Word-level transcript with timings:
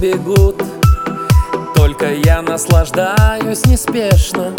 бегут. 0.00 0.60
Только 1.76 2.12
я 2.12 2.42
наслаждаюсь 2.42 3.64
неспешно 3.66 4.52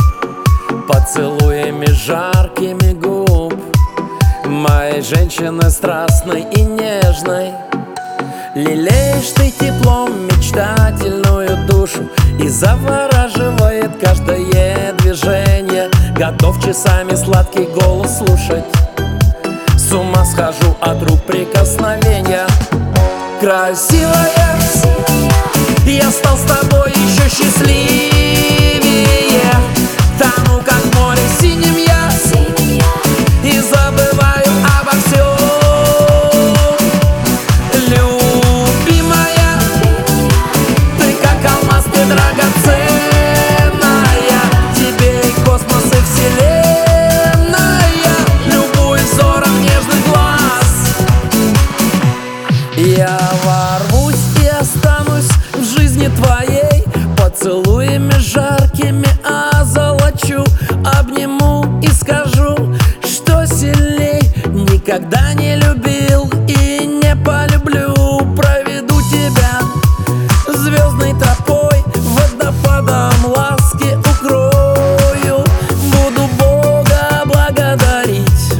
Поцелуями 0.87 1.85
жаркими 1.87 2.93
губ. 2.93 3.55
Моей 4.45 5.01
женщины 5.01 5.69
страстной 5.69 6.41
и 6.41 6.61
нежной. 6.61 7.51
Лелеешь 8.55 9.31
ты 9.35 9.51
теплом 9.51 10.27
мечтательную 10.27 11.65
душу 11.67 12.07
И 12.39 12.47
завораживает 12.47 13.91
каждое 14.01 14.93
движение. 14.99 15.89
Готов 16.15 16.63
часами 16.63 17.15
сладкий 17.15 17.67
голос 17.81 18.19
слушать. 18.19 18.65
С 19.77 19.91
ума 19.91 20.23
схожу 20.25 20.75
от 20.79 21.03
рук 21.03 21.21
прикосновения. 21.23 22.47
Красивая, 23.41 24.42
я 25.85 26.11
стал 26.11 26.37
с 26.37 26.43
тобой 26.43 26.91
еще 26.91 27.29
счастливее 27.29 28.81
и 61.83 61.87
скажу, 61.89 62.55
что 63.03 63.45
сильней 63.45 64.21
Никогда 64.47 65.33
не 65.33 65.55
любил 65.55 66.29
и 66.47 66.85
не 66.85 67.15
полюблю. 67.25 67.93
Проведу 68.35 69.01
тебя 69.11 69.59
звездной 70.47 71.13
тропой 71.19 71.83
Водопадом 71.95 73.13
ласки 73.25 73.97
укрою. 73.97 75.43
Буду 75.91 76.27
Бога 76.39 77.23
благодарить 77.25 78.53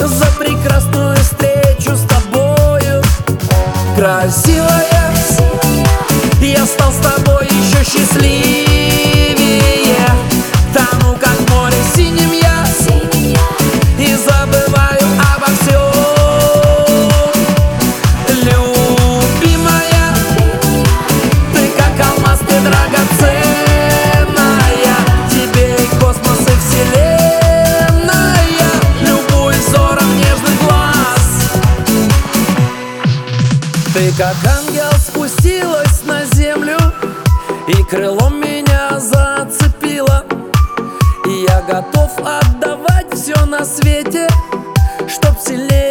За 0.00 0.26
прекрасную 0.38 1.16
встречу 1.16 1.96
с 1.96 2.06
тобою. 2.06 3.02
Красивая, 3.96 4.84
я 6.40 6.64
стал 6.66 6.92
с 6.92 6.96
тобой 6.96 7.46
еще 7.46 7.84
счастливее 7.84 9.37
как 34.18 34.34
ангел 34.58 34.90
спустилась 34.98 36.02
на 36.04 36.24
землю 36.34 36.76
И 37.68 37.84
крылом 37.84 38.40
меня 38.40 38.98
зацепила. 38.98 40.24
И 41.24 41.46
я 41.48 41.60
готов 41.62 42.10
отдавать 42.18 43.14
все 43.14 43.44
на 43.46 43.64
свете 43.64 44.26
Чтоб 45.06 45.38
сильнее 45.38 45.87